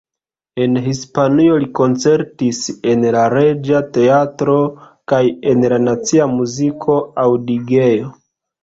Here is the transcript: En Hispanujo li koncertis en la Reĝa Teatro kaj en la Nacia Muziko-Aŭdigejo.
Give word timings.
En 0.63 0.77
Hispanujo 0.85 1.57
li 1.63 1.67
koncertis 1.79 2.63
en 2.93 3.05
la 3.17 3.27
Reĝa 3.35 3.83
Teatro 3.99 4.59
kaj 5.15 5.23
en 5.53 5.65
la 5.77 5.81
Nacia 5.91 6.31
Muziko-Aŭdigejo. 6.37 8.15